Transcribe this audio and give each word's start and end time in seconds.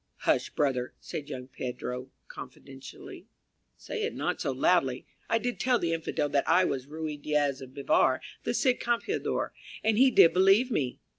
"Hush, 0.21 0.49
brother," 0.49 0.95
said 0.99 1.29
young 1.29 1.47
Pedro, 1.47 2.09
confidentially, 2.27 3.27
"say 3.77 4.01
it 4.01 4.15
not 4.15 4.41
so 4.41 4.51
loudly. 4.51 5.05
I 5.29 5.37
did 5.37 5.59
tell 5.59 5.77
the 5.77 5.93
Infidel 5.93 6.27
that 6.29 6.49
I 6.49 6.65
was 6.65 6.87
Ruy 6.87 7.17
Diaz 7.21 7.61
of 7.61 7.75
Bivar, 7.75 8.19
the 8.43 8.55
Cid 8.55 8.79
Campeador 8.79 9.51
and 9.83 9.99
he 9.99 10.09
did 10.09 10.33
believe 10.33 10.71
me." 10.71 10.97